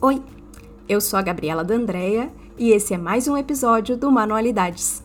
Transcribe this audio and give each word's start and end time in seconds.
Oi, 0.00 0.22
eu 0.88 1.00
sou 1.00 1.18
a 1.18 1.22
Gabriela 1.22 1.64
D'Andrea 1.64 2.30
e 2.56 2.70
esse 2.70 2.94
é 2.94 2.96
mais 2.96 3.26
um 3.26 3.36
episódio 3.36 3.96
do 3.96 4.12
Manualidades. 4.12 5.02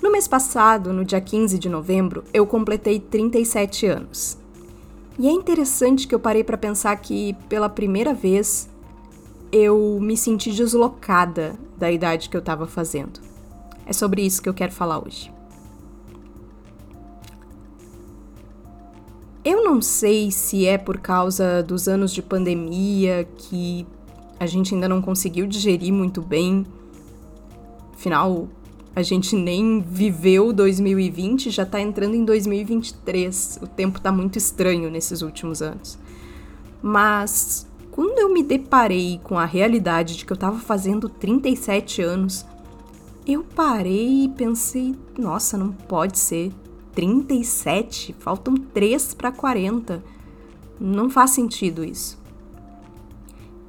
No 0.00 0.12
mês 0.12 0.28
passado, 0.28 0.92
no 0.92 1.04
dia 1.04 1.20
15 1.20 1.58
de 1.58 1.68
novembro, 1.68 2.22
eu 2.32 2.46
completei 2.46 3.00
37 3.00 3.86
anos. 3.86 4.38
E 5.18 5.26
é 5.26 5.32
interessante 5.32 6.06
que 6.06 6.14
eu 6.14 6.20
parei 6.20 6.44
para 6.44 6.56
pensar 6.56 6.94
que, 6.98 7.34
pela 7.48 7.68
primeira 7.68 8.14
vez, 8.14 8.70
eu 9.50 9.98
me 10.00 10.16
senti 10.16 10.52
deslocada 10.52 11.56
da 11.76 11.90
idade 11.90 12.28
que 12.28 12.36
eu 12.36 12.40
estava 12.40 12.68
fazendo. 12.68 13.18
É 13.84 13.92
sobre 13.92 14.22
isso 14.22 14.40
que 14.40 14.48
eu 14.48 14.54
quero 14.54 14.70
falar 14.70 15.04
hoje. 15.04 15.28
Eu 19.50 19.64
não 19.64 19.80
sei 19.80 20.30
se 20.30 20.66
é 20.66 20.76
por 20.76 20.98
causa 20.98 21.62
dos 21.62 21.88
anos 21.88 22.12
de 22.12 22.20
pandemia 22.20 23.26
que 23.38 23.86
a 24.38 24.44
gente 24.44 24.74
ainda 24.74 24.86
não 24.86 25.00
conseguiu 25.00 25.46
digerir 25.46 25.90
muito 25.90 26.20
bem. 26.20 26.66
Afinal, 27.94 28.46
a 28.94 29.00
gente 29.00 29.34
nem 29.34 29.80
viveu 29.80 30.52
2020, 30.52 31.48
já 31.48 31.64
tá 31.64 31.80
entrando 31.80 32.14
em 32.14 32.26
2023. 32.26 33.60
O 33.62 33.66
tempo 33.66 33.98
tá 33.98 34.12
muito 34.12 34.36
estranho 34.36 34.90
nesses 34.90 35.22
últimos 35.22 35.62
anos. 35.62 35.98
Mas 36.82 37.66
quando 37.90 38.18
eu 38.18 38.30
me 38.30 38.42
deparei 38.42 39.18
com 39.24 39.38
a 39.38 39.46
realidade 39.46 40.18
de 40.18 40.26
que 40.26 40.32
eu 40.34 40.36
tava 40.36 40.58
fazendo 40.58 41.08
37 41.08 42.02
anos, 42.02 42.44
eu 43.26 43.42
parei 43.42 44.24
e 44.24 44.28
pensei, 44.28 44.94
nossa, 45.18 45.56
não 45.56 45.72
pode 45.72 46.18
ser. 46.18 46.52
37, 46.98 48.12
faltam 48.18 48.56
3 48.56 49.14
para 49.14 49.30
40. 49.30 50.02
Não 50.80 51.08
faz 51.08 51.30
sentido 51.30 51.84
isso. 51.84 52.18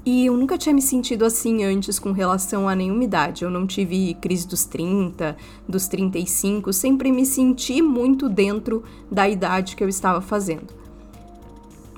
E 0.04 0.26
eu 0.26 0.36
nunca 0.36 0.58
tinha 0.58 0.74
me 0.74 0.82
sentido 0.82 1.24
assim 1.24 1.64
antes 1.64 2.00
com 2.00 2.12
relação 2.12 2.68
a 2.68 2.74
nenhuma 2.74 3.04
idade. 3.04 3.44
Eu 3.44 3.52
não 3.52 3.68
tive 3.68 4.16
crise 4.16 4.48
dos 4.48 4.66
30, 4.66 5.38
dos 5.68 5.88
35, 5.88 6.74
sempre 6.74 7.12
me 7.12 7.24
senti 7.24 7.84
muito 7.84 8.28
dentro 8.28 8.84
da 9.12 9.30
idade 9.30 9.76
que 9.76 9.84
eu 9.84 9.90
estava 9.90 10.22
fazendo. 10.22 10.74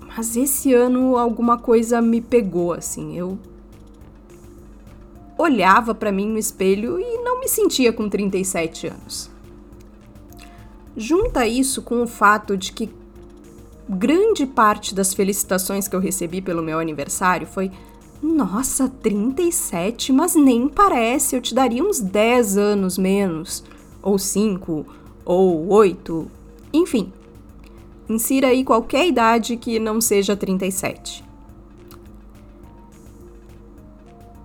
Mas 0.06 0.36
esse 0.36 0.74
ano 0.74 1.16
alguma 1.16 1.58
coisa 1.58 2.02
me 2.02 2.20
pegou 2.20 2.74
assim. 2.74 3.18
Eu 3.18 3.40
olhava 5.38 5.96
para 5.96 6.12
mim 6.12 6.28
no 6.28 6.38
espelho 6.38 7.00
e 7.00 7.24
não 7.24 7.40
me 7.40 7.48
sentia 7.48 7.94
com 7.94 8.09
37 8.09 8.88
anos. 8.88 9.31
Junta 10.95 11.47
isso 11.47 11.81
com 11.81 12.03
o 12.03 12.08
fato 12.08 12.58
de 12.58 12.73
que 12.73 12.89
grande 13.88 14.45
parte 14.45 14.94
das 14.94 15.14
felicitações 15.14 15.88
que 15.88 15.95
eu 15.95 16.00
recebi 16.00 16.42
pelo 16.42 16.61
meu 16.61 16.80
aniversário 16.80 17.47
foi: 17.47 17.72
Nossa, 18.22 18.89
37, 18.89 20.12
mas 20.12 20.36
nem 20.36 20.67
parece, 20.67 21.36
eu 21.36 21.42
te 21.42 21.56
daria 21.56 21.84
uns 21.84 22.00
10 22.00 22.58
anos 22.58 22.97
menos, 22.97 23.64
ou 24.02 24.17
5, 24.19 24.86
ou 25.23 25.67
8, 25.69 26.28
enfim. 26.73 27.12
Insira 28.09 28.47
aí 28.47 28.64
qualquer 28.64 29.08
idade 29.08 29.56
que 29.56 29.80
não 29.80 30.02
seja 30.02 30.36
37. 30.36 31.23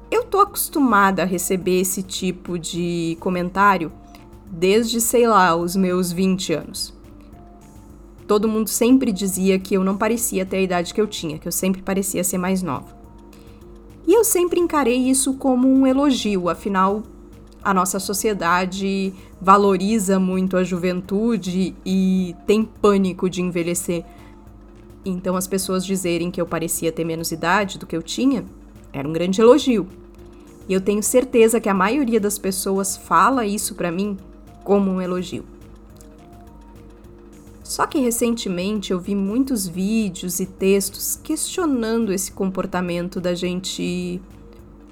Eu 0.08 0.22
tô 0.22 0.39
acostumada 0.39 1.22
a 1.22 1.27
receber 1.27 1.80
esse 1.80 2.00
tipo 2.02 2.56
de 2.56 3.17
comentário 3.19 3.91
desde, 4.50 5.00
sei 5.00 5.27
lá, 5.27 5.55
os 5.55 5.77
meus 5.77 6.12
20 6.12 6.52
anos. 6.52 6.94
Todo 8.27 8.48
mundo 8.48 8.69
sempre 8.69 9.12
dizia 9.12 9.58
que 9.58 9.75
eu 9.75 9.84
não 9.84 9.97
parecia 9.97 10.44
ter 10.44 10.56
a 10.56 10.62
idade 10.62 10.92
que 10.92 11.00
eu 11.00 11.06
tinha, 11.06 11.39
que 11.39 11.46
eu 11.46 11.52
sempre 11.52 11.83
parecia 11.83 12.24
ser 12.24 12.39
mais 12.39 12.62
nova. 12.62 12.96
E 14.06 14.12
eu 14.12 14.24
sempre 14.24 14.61
encarei 14.61 14.96
isso 14.96 15.35
como 15.35 15.68
um 15.68 15.86
elogio, 15.86 16.48
afinal, 16.48 17.02
a 17.62 17.74
nossa 17.74 17.98
sociedade 17.98 19.12
valoriza 19.40 20.20
muito 20.20 20.56
a 20.56 20.62
juventude 20.62 21.74
e 21.85 22.35
tem 22.46 22.64
pânico 22.64 23.29
de 23.29 23.42
envelhecer. 23.42 24.05
Então, 25.05 25.36
as 25.36 25.46
pessoas 25.46 25.85
dizerem 25.85 26.30
que 26.30 26.40
eu 26.40 26.46
parecia 26.46 26.92
ter 26.92 27.05
menos 27.05 27.33
idade 27.33 27.79
do 27.79 27.86
que 27.86 27.96
eu 27.96 28.02
tinha 28.02 28.45
era 28.92 29.08
um 29.08 29.12
grande 29.12 29.40
elogio. 29.40 29.86
E 30.68 30.73
eu 30.73 30.80
tenho 30.80 31.02
certeza 31.02 31.61
que 31.61 31.68
a 31.68 31.74
maioria 31.74 32.20
das 32.20 32.39
pessoas 32.39 32.96
fala 32.96 33.45
isso 33.45 33.74
para 33.74 33.90
mim 33.90 34.17
como 34.67 34.91
um 34.91 35.01
elogio. 35.01 35.45
Só 37.63 37.87
que 37.87 38.01
recentemente 38.01 38.93
eu 38.93 38.99
vi 38.99 39.15
muitos 39.15 39.65
vídeos 39.69 40.41
e 40.41 40.47
textos 40.47 41.15
questionando 41.23 42.13
esse 42.13 42.33
comportamento 42.33 43.21
da 43.21 43.33
gente 43.33 44.21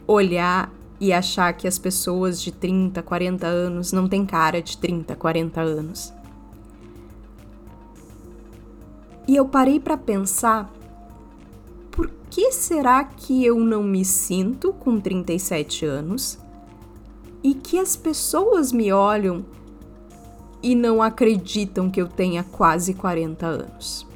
olhar 0.07 0.73
e 1.01 1.13
achar 1.13 1.53
que 1.55 1.67
as 1.67 1.77
pessoas 1.77 2.41
de 2.41 2.53
30, 2.53 3.03
40 3.03 3.49
anos 3.49 3.91
não 3.91 4.09
têm 4.09 4.25
cara 4.25 4.63
de 4.63 4.79
30, 4.79 5.17
40 5.17 5.61
anos. 5.61 6.13
E 9.27 9.35
eu 9.35 9.45
parei 9.45 9.81
para 9.81 9.97
pensar 9.97 10.73
por 11.91 12.09
que 12.31 12.53
será 12.53 13.03
que 13.03 13.45
eu 13.45 13.59
não 13.59 13.83
me 13.83 14.05
sinto 14.05 14.73
com 14.73 15.01
37 15.01 15.85
anos 15.85 16.39
e 17.43 17.55
que 17.55 17.77
as 17.77 17.97
pessoas 17.97 18.71
me 18.71 18.93
olham 18.93 19.45
e 20.65 20.75
não 20.75 21.03
acreditam 21.03 21.91
que 21.91 22.01
eu 22.01 22.09
tenha 22.09 22.43
quase 22.43 22.95
40 22.95 23.47
anos. 23.47 24.07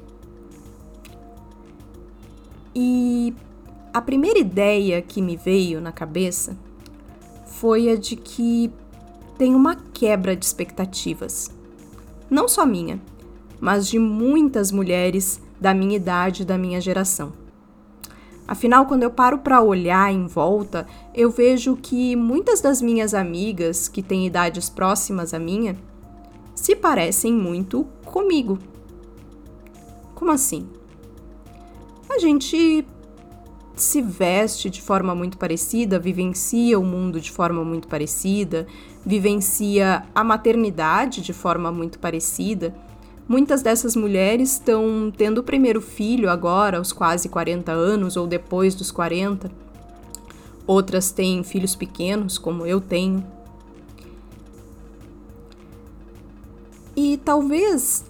E 2.75 3.34
a 3.92 4.00
primeira 4.00 4.38
ideia 4.38 5.03
que 5.03 5.20
me 5.20 5.36
veio 5.36 5.78
na 5.78 5.92
cabeça 5.92 6.56
foi 7.44 7.91
a 7.91 7.97
de 7.97 8.16
que 8.16 8.72
tem 9.36 9.54
uma 9.54 9.76
quebra 9.92 10.34
de 10.34 10.47
expectativas. 10.47 11.50
Não 12.31 12.48
só 12.48 12.65
minha, 12.65 12.98
mas 13.60 13.86
de 13.86 13.98
muitas 13.98 14.72
mulheres 14.72 15.42
da 15.60 15.75
minha 15.75 15.97
idade 15.97 16.42
e 16.42 16.47
da 16.47 16.56
minha 16.56 16.80
geração. 16.80 17.30
Afinal, 18.47 18.86
quando 18.86 19.03
eu 19.03 19.10
paro 19.10 19.41
para 19.41 19.60
olhar 19.60 20.10
em 20.10 20.26
volta, 20.26 20.86
eu 21.15 21.30
vejo 21.30 21.76
que 21.76 22.16
muitas 22.16 22.62
das 22.62 22.80
minhas 22.80 23.12
amigas 23.12 23.86
que 23.86 24.03
têm 24.03 24.26
idades 24.26 24.70
próximas 24.70 25.34
à 25.34 25.38
minha 25.38 25.76
se 26.59 26.75
parecem 26.75 27.33
muito 27.33 27.87
comigo. 28.05 28.59
Como 30.13 30.33
assim? 30.33 30.69
A 32.11 32.19
gente 32.19 32.85
se 33.77 34.03
veste 34.03 34.69
de 34.69 34.83
forma 34.83 35.15
muito 35.15 35.39
parecida, 35.39 36.01
vivencia 36.01 36.77
o 36.77 36.85
mundo 36.85 37.21
de 37.21 37.31
forma 37.31 37.65
muito 37.65 37.87
parecida, 37.87 38.67
vivencia 39.07 40.03
a 40.13 40.25
maternidade 40.25 41.21
de 41.21 41.33
forma 41.33 41.71
muito 41.71 42.01
parecida. 42.01 42.75
Muitas 43.29 43.63
dessas 43.63 43.95
mulheres 43.95 44.55
estão 44.55 45.13
tendo 45.17 45.39
o 45.39 45.45
primeiro 45.45 45.81
filho 45.81 46.29
agora, 46.29 46.79
aos 46.79 46.93
quase 46.93 47.29
40 47.29 47.71
anos 47.71 48.17
ou 48.17 48.27
depois 48.27 48.75
dos 48.75 48.91
40. 48.91 49.49
Outras 50.67 51.13
têm 51.13 51.45
filhos 51.45 51.77
pequenos, 51.77 52.37
como 52.37 52.67
eu 52.67 52.81
tenho. 52.81 53.38
Talvez 57.28 58.06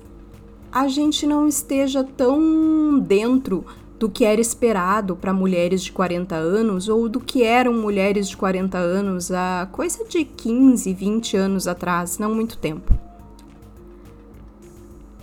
a 0.71 0.87
gente 0.87 1.27
não 1.27 1.49
esteja 1.49 2.05
tão 2.05 3.01
dentro 3.01 3.67
do 3.99 4.09
que 4.09 4.25
era 4.25 4.41
esperado 4.41 5.17
para 5.17 5.33
mulheres 5.33 5.83
de 5.83 5.91
40 5.91 6.37
anos 6.37 6.89
ou 6.89 7.09
do 7.09 7.19
que 7.19 7.43
eram 7.43 7.73
mulheres 7.73 8.29
de 8.29 8.37
40 8.37 8.79
anos 8.79 9.33
há 9.33 9.69
coisa 9.73 10.05
de 10.05 10.25
15, 10.25 10.95
20 10.95 11.37
anos 11.37 11.67
atrás, 11.67 12.17
não 12.17 12.33
muito 12.33 12.59
tempo. 12.59 12.97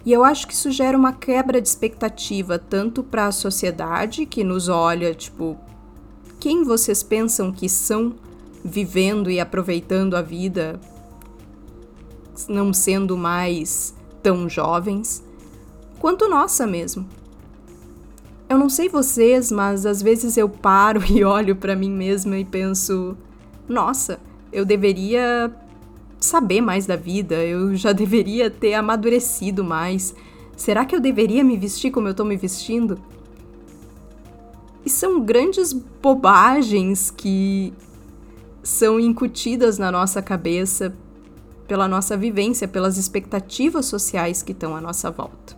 E 0.06 0.12
eu 0.12 0.26
acho 0.26 0.46
que 0.46 0.54
isso 0.54 0.72
gera 0.72 0.98
uma 0.98 1.14
quebra 1.14 1.62
de 1.62 1.70
expectativa 1.70 2.60
tanto 2.60 3.02
para 3.02 3.28
a 3.28 3.32
sociedade 3.32 4.26
que 4.26 4.44
nos 4.44 4.68
olha, 4.68 5.16
tipo, 5.16 5.58
quem 6.38 6.66
vocês 6.66 7.02
pensam 7.02 7.50
que 7.50 7.70
são 7.70 8.14
vivendo 8.62 9.32
e 9.32 9.40
aproveitando 9.40 10.18
a 10.18 10.22
vida 10.22 10.82
não 12.48 12.74
sendo 12.74 13.18
mais 13.18 13.96
tão 14.22 14.50
jovens, 14.50 15.24
quanto 16.00 16.30
nossa 16.30 16.66
mesmo. 16.66 17.08
Eu 18.48 18.60
não 18.60 18.70
sei 18.70 18.90
vocês, 18.90 19.52
mas 19.52 19.86
às 19.86 20.02
vezes 20.02 20.38
eu 20.38 20.48
paro 20.48 21.04
e 21.10 21.24
olho 21.24 21.56
para 21.56 21.76
mim 21.76 21.92
mesma 21.92 22.38
e 22.38 22.46
penso: 22.46 23.18
nossa, 23.68 24.20
eu 24.52 24.66
deveria 24.66 25.52
saber 26.20 26.62
mais 26.62 26.86
da 26.86 26.96
vida, 26.96 27.36
eu 27.44 27.76
já 27.76 27.92
deveria 27.92 28.50
ter 28.50 28.74
amadurecido 28.74 29.64
mais. 29.64 30.16
Será 30.56 30.86
que 30.86 30.96
eu 30.96 31.00
deveria 31.00 31.44
me 31.44 31.58
vestir 31.58 31.92
como 31.92 32.08
eu 32.08 32.14
tô 32.14 32.24
me 32.24 32.38
vestindo? 32.38 33.00
E 34.86 34.90
são 34.90 35.20
grandes 35.20 35.74
bobagens 35.74 37.12
que 37.12 37.74
são 38.64 39.00
incutidas 39.00 39.78
na 39.78 39.92
nossa 39.92 40.22
cabeça 40.22 40.96
pela 41.68 41.88
nossa 41.88 42.16
vivência, 42.16 42.68
pelas 42.68 42.98
expectativas 42.98 43.86
sociais 43.86 44.42
que 44.42 44.52
estão 44.52 44.76
à 44.76 44.82
nossa 44.82 45.10
volta. 45.12 45.56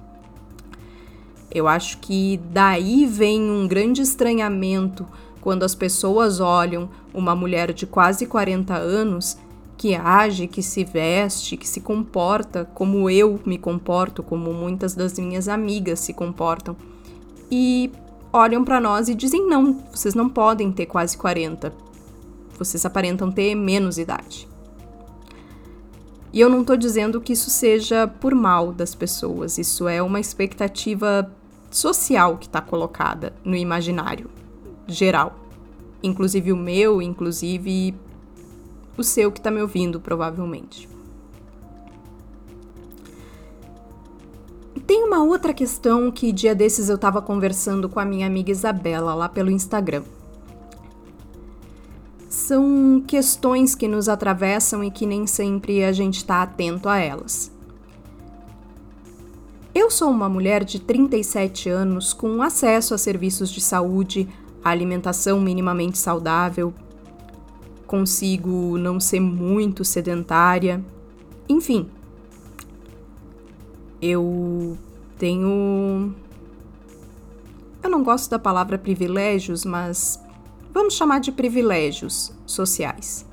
Eu 1.51 1.67
acho 1.67 1.99
que 1.99 2.39
daí 2.51 3.05
vem 3.05 3.41
um 3.41 3.67
grande 3.67 4.01
estranhamento 4.01 5.07
quando 5.41 5.63
as 5.63 5.73
pessoas 5.73 6.39
olham 6.39 6.89
uma 7.13 7.35
mulher 7.35 7.71
de 7.73 7.85
quase 7.85 8.25
40 8.25 8.75
anos 8.75 9.37
que 9.77 9.95
age, 9.95 10.47
que 10.47 10.61
se 10.61 10.83
veste, 10.83 11.55
que 11.55 11.67
se 11.67 11.81
comporta 11.81 12.65
como 12.73 13.09
eu 13.09 13.39
me 13.45 13.57
comporto, 13.57 14.23
como 14.23 14.51
muitas 14.51 14.95
das 14.95 15.17
minhas 15.17 15.47
amigas 15.47 15.99
se 15.99 16.13
comportam. 16.13 16.75
E 17.49 17.91
olham 18.33 18.65
para 18.65 18.81
nós 18.81 19.07
e 19.07 19.15
dizem: 19.15 19.47
não, 19.47 19.79
vocês 19.91 20.15
não 20.15 20.27
podem 20.27 20.71
ter 20.71 20.87
quase 20.87 21.17
40. 21.17 21.71
Vocês 22.57 22.85
aparentam 22.85 23.31
ter 23.31 23.53
menos 23.55 23.97
idade. 23.97 24.47
E 26.33 26.39
eu 26.39 26.49
não 26.49 26.61
estou 26.61 26.75
dizendo 26.75 27.21
que 27.21 27.33
isso 27.33 27.49
seja 27.49 28.07
por 28.07 28.35
mal 28.35 28.71
das 28.71 28.93
pessoas, 28.93 29.57
isso 29.57 29.87
é 29.87 30.01
uma 30.01 30.19
expectativa 30.19 31.31
social 31.71 32.37
que 32.37 32.47
está 32.47 32.61
colocada 32.61 33.33
no 33.43 33.55
imaginário 33.55 34.29
geral. 34.87 35.35
Inclusive 36.01 36.51
o 36.51 36.57
meu, 36.57 37.01
inclusive 37.01 37.95
o 38.97 39.03
seu 39.03 39.31
que 39.31 39.39
está 39.39 39.51
me 39.51 39.61
ouvindo, 39.61 39.99
provavelmente. 39.99 40.87
Tem 44.85 45.03
uma 45.03 45.21
outra 45.21 45.53
questão 45.53 46.09
que 46.09 46.31
dia 46.31 46.55
desses 46.55 46.87
eu 46.87 46.95
estava 46.95 47.21
conversando 47.21 47.89
com 47.89 47.99
a 47.99 48.05
minha 48.05 48.25
amiga 48.25 48.51
Isabela 48.51 49.13
lá 49.13 49.27
pelo 49.27 49.51
Instagram. 49.51 50.03
São 52.47 53.03
questões 53.05 53.75
que 53.75 53.89
nos 53.89 54.07
atravessam 54.07 54.81
e 54.81 54.89
que 54.89 55.05
nem 55.05 55.27
sempre 55.27 55.83
a 55.83 55.91
gente 55.91 56.15
está 56.15 56.41
atento 56.41 56.87
a 56.87 56.97
elas. 56.97 57.51
Eu 59.75 59.91
sou 59.91 60.09
uma 60.09 60.29
mulher 60.29 60.63
de 60.63 60.79
37 60.79 61.67
anos 61.67 62.13
com 62.13 62.41
acesso 62.41 62.93
a 62.93 62.97
serviços 62.97 63.49
de 63.49 63.59
saúde, 63.59 64.29
a 64.63 64.69
alimentação 64.69 65.41
minimamente 65.41 65.97
saudável, 65.97 66.73
consigo 67.85 68.77
não 68.77 68.97
ser 68.97 69.19
muito 69.19 69.83
sedentária, 69.83 70.81
enfim, 71.49 71.89
eu 74.01 74.77
tenho. 75.19 76.15
Eu 77.83 77.89
não 77.89 78.05
gosto 78.05 78.29
da 78.29 78.39
palavra 78.39 78.77
privilégios, 78.77 79.65
mas 79.65 80.25
vamos 80.73 80.95
chamar 80.95 81.19
de 81.19 81.31
privilégios 81.31 82.31
sociais, 82.45 83.25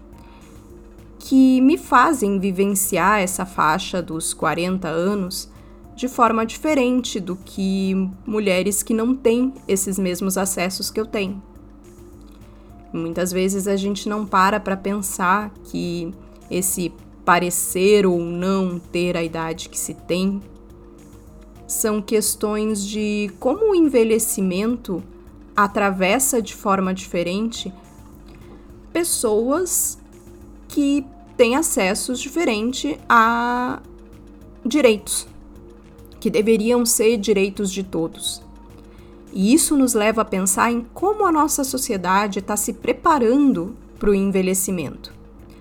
que 1.18 1.60
me 1.60 1.76
fazem 1.76 2.38
vivenciar 2.38 3.20
essa 3.20 3.46
faixa 3.46 4.02
dos 4.02 4.34
40 4.34 4.88
anos 4.88 5.48
de 5.96 6.08
forma 6.08 6.44
diferente 6.44 7.20
do 7.20 7.36
que 7.36 7.94
mulheres 8.26 8.82
que 8.82 8.92
não 8.92 9.14
têm 9.14 9.54
esses 9.66 9.98
mesmos 9.98 10.36
acessos 10.36 10.90
que 10.90 11.00
eu 11.00 11.06
tenho. 11.06 11.42
Muitas 12.92 13.32
vezes 13.32 13.66
a 13.66 13.76
gente 13.76 14.08
não 14.08 14.24
para 14.26 14.60
para 14.60 14.76
pensar 14.76 15.52
que 15.64 16.12
esse 16.50 16.92
parecer 17.24 18.06
ou 18.06 18.20
não 18.20 18.78
ter 18.78 19.16
a 19.16 19.24
idade 19.24 19.68
que 19.68 19.78
se 19.78 19.94
tem 19.94 20.40
são 21.66 22.00
questões 22.02 22.86
de 22.86 23.30
como 23.40 23.72
o 23.72 23.74
envelhecimento 23.74 25.02
atravessa 25.56 26.42
de 26.42 26.54
forma 26.54 26.92
diferente 26.92 27.72
pessoas 28.92 29.98
que 30.68 31.04
têm 31.36 31.56
acessos 31.56 32.20
diferentes 32.20 32.96
a 33.08 33.80
direitos, 34.64 35.26
que 36.20 36.30
deveriam 36.30 36.86
ser 36.86 37.16
direitos 37.16 37.70
de 37.70 37.82
todos. 37.82 38.42
E 39.32 39.52
isso 39.52 39.76
nos 39.76 39.94
leva 39.94 40.22
a 40.22 40.24
pensar 40.24 40.70
em 40.70 40.86
como 40.94 41.26
a 41.26 41.32
nossa 41.32 41.64
sociedade 41.64 42.38
está 42.38 42.56
se 42.56 42.72
preparando 42.72 43.76
para 43.98 44.10
o 44.10 44.14
envelhecimento. 44.14 45.12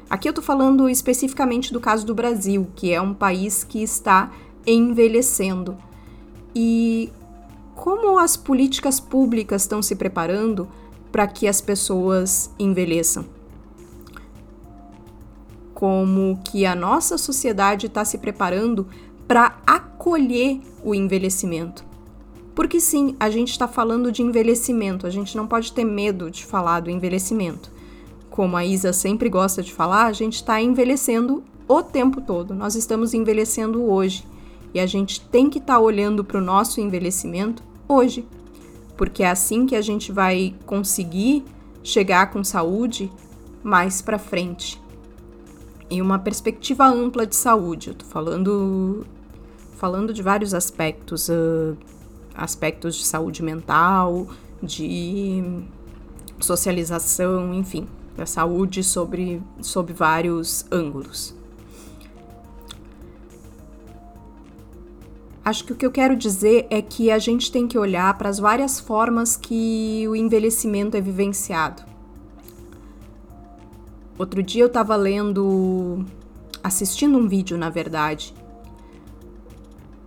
Aqui 0.10 0.28
eu 0.28 0.31
estou 0.31 0.44
falando 0.44 0.88
especificamente 0.88 1.74
do 1.74 1.80
caso 1.80 2.06
do 2.06 2.13
Brasil, 2.13 2.68
que 2.75 2.94
é 2.94 3.01
um 3.01 3.16
país 3.16 3.63
que 3.63 3.81
está 3.81 4.31
envelhecendo 4.66 5.75
e 6.56 7.12
como 7.75 8.18
as 8.18 8.38
políticas 8.38 9.00
públicas 9.00 9.64
estão 9.64 9.81
se 9.81 9.96
preparando 9.96 10.68
para 11.12 11.28
que 11.28 11.48
as 11.48 11.62
pessoas 11.62 12.50
envelheçam. 12.58 13.25
Como 15.74 16.40
que 16.44 16.66
a 16.66 16.75
nossa 16.75 17.18
sociedade 17.18 17.88
está 17.88 18.06
se 18.06 18.18
preparando 18.18 18.88
para 19.28 19.58
acolher 19.66 20.60
o 20.84 20.94
envelhecimento. 20.94 21.84
Porque 22.56 22.80
sim, 22.80 23.16
a 23.20 23.30
gente 23.30 23.52
está 23.52 23.68
falando 23.68 24.12
de 24.12 24.22
envelhecimento, 24.22 25.08
a 25.08 25.10
gente 25.10 25.36
não 25.36 25.48
pode 25.48 25.72
ter 25.72 25.84
medo 25.84 26.30
de 26.30 26.46
falar 26.46 26.81
do 26.81 26.92
envelhecimento. 26.92 27.72
Como 28.30 28.56
a 28.56 28.66
Isa 28.66 28.94
sempre 28.94 29.30
gosta 29.30 29.62
de 29.62 29.74
falar, 29.74 30.06
a 30.06 30.14
gente 30.14 30.36
está 30.36 30.62
envelhecendo 30.62 31.44
o 31.68 31.81
tempo 31.81 32.22
todo, 32.22 32.54
nós 32.54 32.76
estamos 32.76 33.14
envelhecendo 33.14 33.84
hoje. 33.84 34.26
E 34.74 34.80
a 34.80 34.86
gente 34.86 35.22
tem 35.22 35.50
que 35.50 35.60
estar 35.60 35.75
tá 35.75 35.80
olhando 35.80 36.24
para 36.24 36.38
o 36.38 36.42
nosso 36.42 36.81
envelhecimento 36.81 37.64
hoje, 37.88 38.28
porque 38.98 39.24
é 39.24 39.30
assim 39.30 39.66
que 39.66 39.75
a 39.75 39.81
gente 39.81 40.12
vai 40.12 40.56
conseguir 40.66 41.44
chegar 41.84 42.31
com 42.31 42.44
saúde 42.44 43.12
mais 43.62 44.02
para 44.02 44.18
frente. 44.18 44.81
E 45.90 46.02
uma 46.02 46.18
perspectiva 46.18 46.86
ampla 46.86 47.25
de 47.25 47.36
saúde. 47.36 47.90
Eu 47.90 47.94
tô 47.96 48.06
falando 48.06 49.06
falando 49.84 50.14
de 50.14 50.24
vários 50.24 50.54
aspectos, 50.54 51.28
uh, 51.28 51.76
aspectos 52.34 52.96
de 52.96 53.04
saúde 53.04 53.44
mental, 53.44 54.28
de 54.62 55.44
socialização, 56.40 57.54
enfim, 57.54 57.86
da 58.16 58.26
saúde 58.26 58.81
sobre, 58.81 59.42
sobre 59.62 59.92
vários 59.92 60.66
ângulos. 60.72 61.36
Acho 65.45 65.66
que 65.66 65.74
o 65.74 65.75
que 65.75 65.86
eu 65.86 65.92
quero 65.92 66.16
dizer 66.16 66.68
é 66.69 66.81
que 66.81 67.12
a 67.12 67.19
gente 67.19 67.51
tem 67.51 67.68
que 67.68 67.78
olhar 67.78 68.18
para 68.18 68.30
as 68.30 68.40
várias 68.40 68.80
formas 68.80 69.36
que 69.36 70.06
o 70.07 70.16
envelhecimento 70.16 70.95
é 70.95 71.01
vivenciado. 71.01 71.84
Outro 74.18 74.42
dia 74.42 74.63
eu 74.63 74.68
estava 74.68 74.95
lendo, 74.95 76.06
assistindo 76.63 77.18
um 77.18 77.28
vídeo, 77.28 77.57
na 77.57 77.69
verdade, 77.69 78.34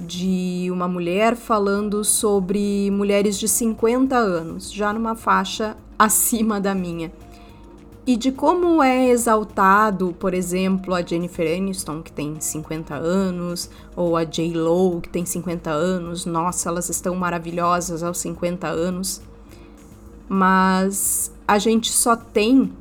de 0.01 0.69
uma 0.71 0.89
mulher 0.89 1.37
falando 1.37 2.03
sobre 2.03 2.91
mulheres 2.91 3.39
de 3.39 3.47
50 3.47 4.17
anos, 4.17 4.73
já 4.73 4.91
numa 4.91 5.15
faixa 5.15 5.77
acima 5.99 6.59
da 6.59 6.75
minha 6.75 7.13
e 8.07 8.17
de 8.17 8.31
como 8.31 8.81
é 8.81 9.09
exaltado, 9.09 10.15
por 10.21 10.33
exemplo, 10.33 10.95
a 10.95 11.03
Jennifer 11.03 11.57
Aniston, 11.57 12.03
que 12.03 12.13
tem 12.13 12.41
50 12.41 12.95
anos, 12.95 13.69
ou 13.97 14.17
a 14.17 14.23
J. 14.23 14.55
Lo, 14.55 15.01
que 15.01 15.09
tem 15.09 15.27
50 15.27 15.71
anos. 15.71 16.25
Nossa, 16.25 16.69
elas 16.69 16.89
estão 16.89 17.17
maravilhosas 17.17 18.05
aos 18.05 18.19
50 18.19 18.69
anos. 18.69 19.21
Mas 20.29 21.33
a 21.49 21.59
gente 21.59 21.91
só 21.91 22.15
tem 22.15 22.73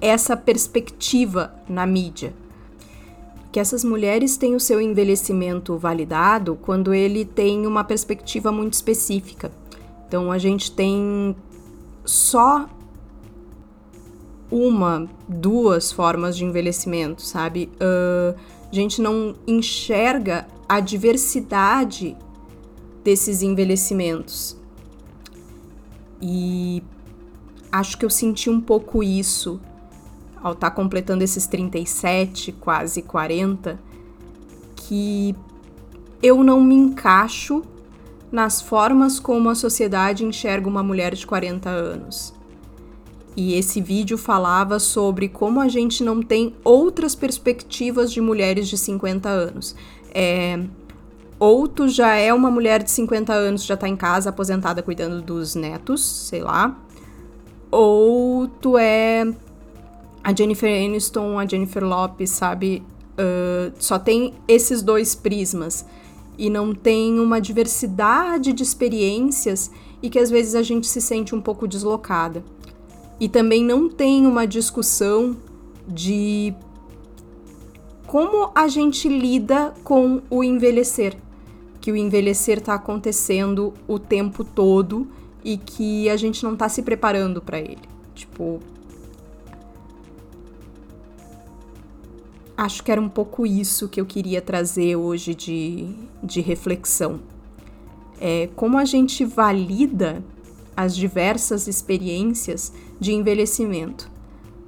essa 0.00 0.36
perspectiva 0.36 1.52
na 1.68 1.84
mídia. 1.84 2.32
Que 3.50 3.58
essas 3.58 3.82
mulheres 3.82 4.36
têm 4.36 4.54
o 4.54 4.60
seu 4.60 4.80
envelhecimento 4.80 5.76
validado 5.76 6.56
quando 6.62 6.94
ele 6.94 7.24
tem 7.24 7.66
uma 7.66 7.82
perspectiva 7.82 8.52
muito 8.52 8.74
específica. 8.74 9.50
Então 10.06 10.30
a 10.30 10.38
gente 10.38 10.70
tem 10.70 11.34
só 12.04 12.68
uma, 14.52 15.08
duas 15.26 15.90
formas 15.90 16.36
de 16.36 16.44
envelhecimento, 16.44 17.22
sabe? 17.22 17.70
Uh, 17.76 18.38
a 18.70 18.74
gente 18.74 19.00
não 19.00 19.34
enxerga 19.46 20.46
a 20.68 20.78
diversidade 20.78 22.14
desses 23.02 23.42
envelhecimentos. 23.42 24.56
E 26.20 26.82
acho 27.72 27.96
que 27.96 28.04
eu 28.04 28.10
senti 28.10 28.50
um 28.50 28.60
pouco 28.60 29.02
isso 29.02 29.58
ao 30.42 30.52
estar 30.52 30.68
tá 30.70 30.76
completando 30.76 31.24
esses 31.24 31.46
37, 31.46 32.52
quase 32.52 33.00
40, 33.00 33.80
que 34.76 35.34
eu 36.22 36.44
não 36.44 36.60
me 36.60 36.74
encaixo 36.74 37.62
nas 38.30 38.60
formas 38.60 39.18
como 39.18 39.48
a 39.48 39.54
sociedade 39.54 40.24
enxerga 40.24 40.68
uma 40.68 40.82
mulher 40.82 41.14
de 41.14 41.26
40 41.26 41.70
anos. 41.70 42.34
E 43.34 43.54
esse 43.54 43.80
vídeo 43.80 44.18
falava 44.18 44.78
sobre 44.78 45.28
como 45.28 45.60
a 45.60 45.68
gente 45.68 46.04
não 46.04 46.22
tem 46.22 46.54
outras 46.62 47.14
perspectivas 47.14 48.12
de 48.12 48.20
mulheres 48.20 48.68
de 48.68 48.76
50 48.76 49.28
anos. 49.28 49.74
É, 50.14 50.62
ou 51.38 51.66
tu 51.66 51.88
já 51.88 52.14
é 52.14 52.32
uma 52.32 52.50
mulher 52.50 52.82
de 52.82 52.90
50 52.90 53.32
anos, 53.32 53.64
já 53.64 53.76
tá 53.76 53.88
em 53.88 53.96
casa, 53.96 54.30
aposentada, 54.30 54.82
cuidando 54.82 55.22
dos 55.22 55.54
netos, 55.54 56.04
sei 56.04 56.42
lá. 56.42 56.78
Ou 57.70 58.46
tu 58.46 58.76
é 58.76 59.24
a 60.22 60.34
Jennifer 60.34 60.68
Aniston, 60.70 61.38
a 61.38 61.46
Jennifer 61.46 61.82
Lopes, 61.82 62.30
sabe? 62.30 62.82
Uh, 63.12 63.72
só 63.78 63.98
tem 63.98 64.34
esses 64.46 64.82
dois 64.82 65.14
prismas. 65.14 65.84
e 66.38 66.48
não 66.48 66.74
tem 66.74 67.20
uma 67.20 67.40
diversidade 67.40 68.52
de 68.52 68.62
experiências 68.62 69.70
e 70.02 70.08
que 70.08 70.18
às 70.18 70.30
vezes 70.30 70.54
a 70.54 70.62
gente 70.62 70.86
se 70.86 71.00
sente 71.00 71.34
um 71.34 71.40
pouco 71.40 71.68
deslocada. 71.68 72.42
E 73.22 73.28
também 73.28 73.64
não 73.64 73.88
tem 73.88 74.26
uma 74.26 74.44
discussão 74.44 75.36
de 75.86 76.52
como 78.04 78.50
a 78.52 78.66
gente 78.66 79.08
lida 79.08 79.72
com 79.84 80.20
o 80.28 80.42
envelhecer. 80.42 81.16
Que 81.80 81.92
o 81.92 81.96
envelhecer 81.96 82.58
está 82.58 82.74
acontecendo 82.74 83.74
o 83.86 83.96
tempo 83.96 84.42
todo 84.42 85.06
e 85.44 85.56
que 85.56 86.10
a 86.10 86.16
gente 86.16 86.42
não 86.42 86.54
está 86.54 86.68
se 86.68 86.82
preparando 86.82 87.40
para 87.40 87.60
ele. 87.60 87.78
Tipo, 88.12 88.58
acho 92.56 92.82
que 92.82 92.90
era 92.90 93.00
um 93.00 93.08
pouco 93.08 93.46
isso 93.46 93.88
que 93.88 94.00
eu 94.00 94.04
queria 94.04 94.42
trazer 94.42 94.96
hoje 94.96 95.32
de, 95.32 95.94
de 96.20 96.40
reflexão. 96.40 97.20
É 98.20 98.48
como 98.56 98.78
a 98.78 98.84
gente 98.84 99.24
valida 99.24 100.24
as 100.76 100.96
diversas 100.96 101.66
experiências 101.66 102.72
de 102.98 103.12
envelhecimento. 103.12 104.10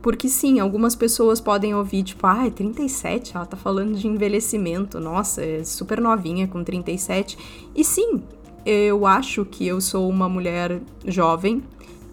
Porque 0.03 0.29
sim, 0.29 0.61
algumas 0.61 0.95
pessoas 0.95 1.41
podem 1.41 1.75
ouvir, 1.75 2.03
tipo, 2.03 2.27
ah, 2.27 2.47
é 2.47 2.51
37, 2.51 3.35
ela 3.35 3.47
tá 3.47 3.57
falando 3.57 3.95
de 3.95 4.07
envelhecimento, 4.07 5.01
nossa, 5.01 5.43
é 5.43 5.65
super 5.65 5.99
novinha 6.01 6.47
com 6.47 6.63
37. 6.63 7.39
E 7.75 7.83
sim, 7.83 8.23
eu 8.67 9.07
acho 9.07 9.45
que 9.47 9.67
eu 9.67 9.81
sou 9.81 10.09
uma 10.09 10.29
mulher 10.29 10.81
jovem, 11.07 11.63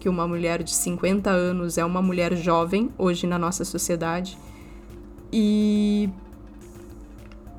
que 0.00 0.08
uma 0.08 0.26
mulher 0.26 0.62
de 0.62 0.74
50 0.74 1.30
anos 1.30 1.76
é 1.76 1.84
uma 1.84 2.00
mulher 2.00 2.34
jovem 2.34 2.90
hoje 2.96 3.26
na 3.26 3.38
nossa 3.38 3.64
sociedade. 3.64 4.38
E 5.30 6.08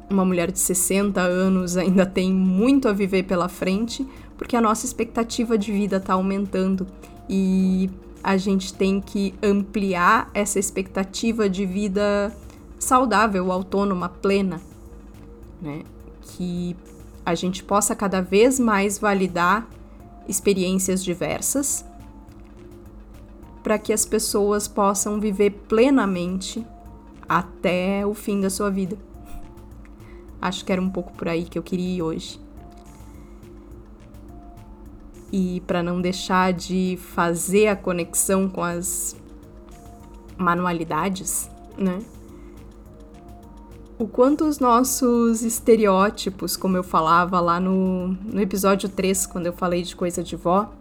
uma 0.10 0.26
mulher 0.26 0.52
de 0.52 0.60
60 0.60 1.22
anos 1.22 1.78
ainda 1.78 2.06
tem 2.06 2.32
muito 2.34 2.88
a 2.88 2.94
viver 2.94 3.24
pela 3.24 3.50
frente, 3.50 4.06
porque 4.38 4.56
a 4.56 4.62
nossa 4.62 4.86
expectativa 4.86 5.58
de 5.58 5.72
vida 5.72 5.98
está 5.98 6.14
aumentando 6.14 6.88
e 7.30 7.90
a 8.24 8.38
gente 8.38 8.74
tem 8.74 9.02
que 9.02 9.34
ampliar 9.44 10.30
essa 10.34 10.60
expectativa 10.60 11.50
de 11.50 11.66
vida 11.66 12.36
saudável, 12.80 13.52
autônoma, 13.52 14.10
plena, 14.10 14.62
né? 15.62 15.84
Que 16.22 16.76
a 17.26 17.36
gente 17.36 17.64
possa 17.64 17.96
cada 17.96 18.22
vez 18.22 18.60
mais 18.60 18.98
validar 18.98 19.68
experiências 20.28 21.04
diversas 21.04 21.86
para 23.62 23.78
que 23.78 23.94
as 23.94 24.06
pessoas 24.06 24.68
possam 24.68 25.20
viver 25.20 25.52
plenamente 25.68 26.66
até 27.28 28.06
o 28.06 28.14
fim 28.14 28.42
da 28.42 28.50
sua 28.50 28.70
vida. 28.70 28.98
Acho 30.42 30.66
que 30.66 30.72
era 30.72 30.82
um 30.82 30.90
pouco 30.90 31.14
por 31.14 31.30
aí 31.30 31.46
que 31.46 31.58
eu 31.58 31.64
queria 31.64 31.98
ir 31.98 32.02
hoje. 32.02 32.43
E 35.36 35.64
para 35.66 35.82
não 35.82 36.00
deixar 36.00 36.54
de 36.54 37.00
fazer 37.16 37.68
a 37.68 37.76
conexão 37.76 38.48
com 38.48 38.62
as 38.64 39.16
manualidades, 40.38 41.50
né? 41.76 42.00
O 43.98 44.08
quanto 44.08 44.46
os 44.46 44.60
nossos 44.60 45.42
estereótipos, 45.42 46.56
como 46.56 46.78
eu 46.78 46.84
falava 46.84 47.40
lá 47.40 47.60
no, 47.60 48.10
no 48.10 48.40
episódio 48.40 48.88
3, 48.88 49.26
quando 49.26 49.48
eu 49.48 49.54
falei 49.54 49.82
de 49.82 49.96
coisa 49.96 50.22
de 50.22 50.36
vó, 50.36 50.72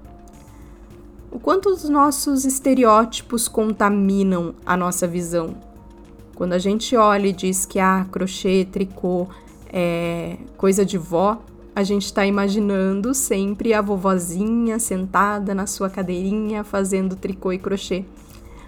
o 1.30 1.38
quanto 1.38 1.70
os 1.70 1.88
nossos 1.88 2.44
estereótipos 2.44 3.48
contaminam 3.48 4.54
a 4.66 4.76
nossa 4.76 5.06
visão. 5.06 5.56
Quando 6.34 6.52
a 6.52 6.58
gente 6.58 6.94
olha 6.94 7.28
e 7.28 7.32
diz 7.32 7.64
que 7.64 7.78
ah, 7.78 8.06
crochê, 8.12 8.66
tricô 8.70 9.28
é 9.72 10.36
coisa 10.58 10.84
de 10.84 10.98
vó, 10.98 11.40
a 11.74 11.82
gente 11.82 12.04
está 12.04 12.26
imaginando 12.26 13.14
sempre 13.14 13.72
a 13.72 13.80
vovozinha 13.80 14.78
sentada 14.78 15.54
na 15.54 15.66
sua 15.66 15.88
cadeirinha 15.88 16.62
fazendo 16.62 17.16
tricô 17.16 17.50
e 17.52 17.58
crochê. 17.58 18.04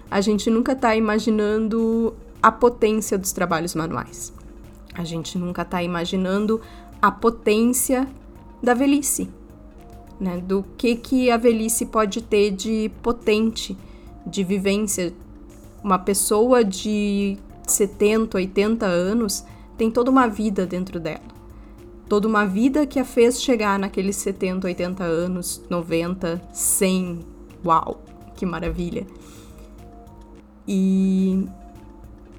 A 0.09 0.21
gente 0.21 0.49
nunca 0.49 0.71
está 0.71 0.95
imaginando 0.95 2.15
a 2.41 2.51
potência 2.51 3.17
dos 3.17 3.31
trabalhos 3.31 3.75
manuais. 3.75 4.33
A 4.93 5.03
gente 5.03 5.37
nunca 5.37 5.61
está 5.61 5.83
imaginando 5.83 6.59
a 6.99 7.11
potência 7.11 8.07
da 8.61 8.73
velhice, 8.73 9.29
né? 10.19 10.37
Do 10.37 10.65
que 10.75 10.95
que 10.95 11.29
a 11.29 11.37
velhice 11.37 11.85
pode 11.85 12.23
ter 12.23 12.51
de 12.51 12.89
potente, 13.03 13.77
de 14.25 14.43
vivência. 14.43 15.13
Uma 15.83 15.99
pessoa 15.99 16.63
de 16.63 17.37
70, 17.67 18.37
80 18.37 18.85
anos 18.85 19.45
tem 19.77 19.91
toda 19.91 20.09
uma 20.09 20.27
vida 20.27 20.65
dentro 20.65 20.99
dela 20.99 21.34
toda 22.07 22.27
uma 22.27 22.45
vida 22.45 22.85
que 22.85 22.99
a 22.99 23.05
fez 23.05 23.41
chegar 23.41 23.79
naqueles 23.79 24.15
70, 24.17 24.67
80 24.67 25.03
anos, 25.03 25.61
90, 25.69 26.41
100. 26.53 27.19
Uau, 27.65 28.01
que 28.35 28.45
maravilha! 28.45 29.05
E 30.67 31.47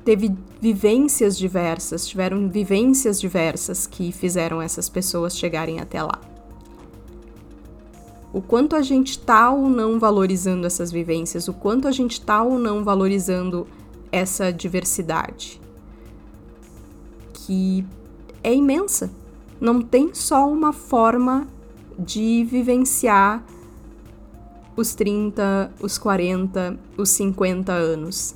teve 0.05 0.33
vivências 0.61 1.37
diversas, 1.37 2.07
tiveram 2.07 2.49
vivências 2.49 3.21
diversas 3.21 3.87
que 3.87 4.13
fizeram 4.13 4.63
essas 4.63 4.89
pessoas 4.89 5.37
chegarem 5.37 5.81
até 5.81 6.03
lá. 6.03 6.21
O 8.33 8.43
quanto 8.43 8.77
a 8.77 8.83
gente 8.83 9.13
está 9.13 9.51
ou 9.51 9.69
não 9.69 9.99
valorizando 9.99 10.67
essas 10.67 10.93
vivências, 10.93 11.49
o 11.49 11.55
quanto 11.55 11.89
a 11.89 11.93
gente 11.93 12.13
está 12.13 12.43
ou 12.43 12.59
não 12.59 12.85
valorizando 12.85 13.67
essa 14.13 14.53
diversidade, 14.53 15.61
que 17.33 17.85
é 18.43 18.55
imensa 18.55 19.11
não 19.61 19.81
tem 19.81 20.15
só 20.15 20.49
uma 20.49 20.73
forma 20.73 21.47
de 21.99 22.45
vivenciar 22.45 23.45
os 24.77 24.95
30, 24.95 25.73
os 25.81 25.97
40, 25.97 26.79
os 26.97 27.09
50 27.11 27.73
anos. 27.73 28.35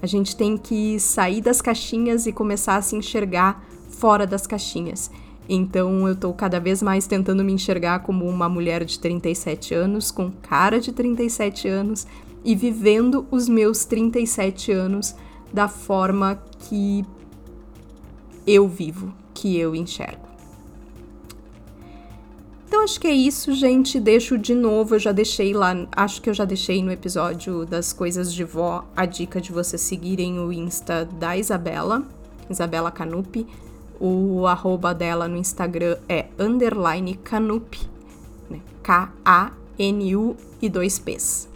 A 0.00 0.06
gente 0.06 0.36
tem 0.36 0.56
que 0.56 0.98
sair 0.98 1.40
das 1.40 1.60
caixinhas 1.60 2.26
e 2.26 2.32
começar 2.32 2.76
a 2.76 2.82
se 2.82 2.96
enxergar 2.96 3.64
fora 3.88 4.26
das 4.26 4.46
caixinhas. 4.46 5.10
Então 5.48 6.08
eu 6.08 6.16
tô 6.16 6.32
cada 6.32 6.58
vez 6.58 6.82
mais 6.82 7.06
tentando 7.06 7.44
me 7.44 7.52
enxergar 7.52 8.00
como 8.00 8.26
uma 8.26 8.48
mulher 8.48 8.84
de 8.84 8.98
37 8.98 9.74
anos, 9.74 10.10
com 10.10 10.30
cara 10.30 10.80
de 10.80 10.92
37 10.92 11.68
anos 11.68 12.06
e 12.44 12.54
vivendo 12.54 13.26
os 13.30 13.48
meus 13.48 13.84
37 13.84 14.72
anos 14.72 15.14
da 15.52 15.68
forma 15.68 16.42
que 16.60 17.04
eu 18.46 18.66
vivo, 18.68 19.12
que 19.32 19.56
eu 19.58 19.74
enxergo. 19.74 20.23
Então 22.74 22.82
acho 22.82 23.00
que 23.00 23.06
é 23.06 23.12
isso, 23.12 23.52
gente. 23.52 24.00
Deixo 24.00 24.36
de 24.36 24.52
novo, 24.52 24.96
eu 24.96 24.98
já 24.98 25.12
deixei 25.12 25.54
lá, 25.54 25.86
acho 25.92 26.20
que 26.20 26.28
eu 26.28 26.34
já 26.34 26.44
deixei 26.44 26.82
no 26.82 26.90
episódio 26.90 27.64
das 27.64 27.92
coisas 27.92 28.34
de 28.34 28.42
vó 28.42 28.84
a 28.96 29.06
dica 29.06 29.40
de 29.40 29.52
vocês 29.52 29.80
seguirem 29.80 30.40
o 30.40 30.52
Insta 30.52 31.04
da 31.04 31.36
Isabela, 31.36 32.02
Isabela 32.50 32.90
Canupi. 32.90 33.46
O 34.00 34.44
arroba 34.48 34.92
dela 34.92 35.28
no 35.28 35.36
Instagram 35.36 35.98
é 36.08 36.26
underline 36.36 37.14
Canupi, 37.14 37.78
né? 38.50 38.58
K-A-N-U 38.82 40.36
e 40.60 40.68
dois 40.68 40.98
P's. 40.98 41.48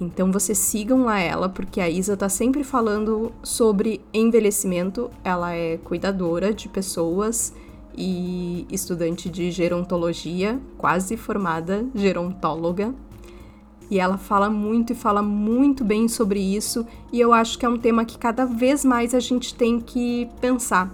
Então 0.00 0.30
vocês 0.30 0.58
sigam 0.58 1.06
lá 1.06 1.18
ela, 1.18 1.48
porque 1.48 1.80
a 1.80 1.90
Isa 1.90 2.16
tá 2.16 2.28
sempre 2.28 2.62
falando 2.62 3.32
sobre 3.42 4.00
envelhecimento. 4.14 5.10
Ela 5.24 5.54
é 5.54 5.76
cuidadora 5.78 6.54
de 6.54 6.68
pessoas 6.68 7.52
e 7.96 8.66
estudante 8.70 9.28
de 9.28 9.50
gerontologia, 9.50 10.60
quase 10.76 11.16
formada 11.16 11.86
gerontóloga. 11.94 12.94
E 13.90 14.00
ela 14.00 14.18
fala 14.18 14.50
muito 14.50 14.92
e 14.92 14.96
fala 14.96 15.22
muito 15.22 15.84
bem 15.84 16.08
sobre 16.08 16.40
isso, 16.40 16.84
e 17.12 17.20
eu 17.20 17.32
acho 17.32 17.56
que 17.58 17.64
é 17.64 17.68
um 17.68 17.78
tema 17.78 18.04
que 18.04 18.18
cada 18.18 18.44
vez 18.44 18.84
mais 18.84 19.14
a 19.14 19.20
gente 19.20 19.54
tem 19.54 19.80
que 19.80 20.28
pensar 20.40 20.92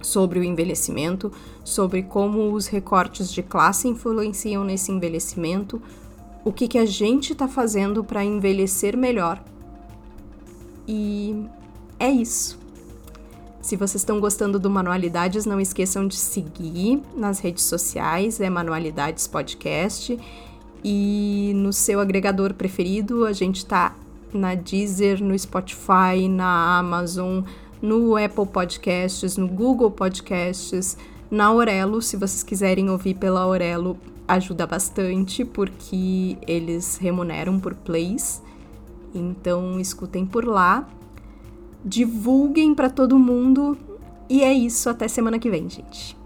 sobre 0.00 0.38
o 0.38 0.44
envelhecimento, 0.44 1.30
sobre 1.62 2.02
como 2.02 2.52
os 2.52 2.66
recortes 2.66 3.30
de 3.30 3.42
classe 3.42 3.88
influenciam 3.88 4.64
nesse 4.64 4.90
envelhecimento, 4.90 5.80
o 6.44 6.52
que, 6.52 6.68
que 6.68 6.78
a 6.78 6.86
gente 6.86 7.32
está 7.32 7.48
fazendo 7.48 8.04
para 8.04 8.24
envelhecer 8.24 8.96
melhor. 8.96 9.42
E 10.86 11.44
é 11.98 12.10
isso. 12.10 12.63
Se 13.64 13.76
vocês 13.76 14.02
estão 14.02 14.20
gostando 14.20 14.58
do 14.58 14.68
Manualidades, 14.68 15.46
não 15.46 15.58
esqueçam 15.58 16.06
de 16.06 16.16
seguir 16.16 17.02
nas 17.16 17.38
redes 17.38 17.64
sociais, 17.64 18.38
é 18.38 18.50
Manualidades 18.50 19.26
Podcast. 19.26 20.20
E 20.84 21.50
no 21.56 21.72
seu 21.72 21.98
agregador 21.98 22.52
preferido, 22.52 23.24
a 23.24 23.32
gente 23.32 23.56
está 23.56 23.96
na 24.34 24.54
Deezer, 24.54 25.24
no 25.24 25.36
Spotify, 25.38 26.28
na 26.28 26.76
Amazon, 26.76 27.42
no 27.80 28.18
Apple 28.18 28.44
Podcasts, 28.44 29.38
no 29.38 29.48
Google 29.48 29.90
Podcasts, 29.90 30.98
na 31.30 31.46
Aurelo. 31.46 32.02
Se 32.02 32.18
vocês 32.18 32.42
quiserem 32.42 32.90
ouvir 32.90 33.14
pela 33.14 33.40
Aurelo, 33.40 33.96
ajuda 34.28 34.66
bastante, 34.66 35.42
porque 35.42 36.36
eles 36.46 36.98
remuneram 36.98 37.58
por 37.58 37.74
plays. 37.74 38.42
Então, 39.14 39.80
escutem 39.80 40.26
por 40.26 40.44
lá 40.44 40.86
divulguem 41.84 42.74
para 42.74 42.88
todo 42.88 43.18
mundo. 43.18 43.76
E 44.28 44.42
é 44.42 44.52
isso, 44.52 44.88
até 44.88 45.06
semana 45.06 45.38
que 45.38 45.50
vem, 45.50 45.68
gente. 45.68 46.16